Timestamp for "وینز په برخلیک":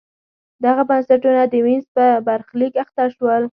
1.65-2.73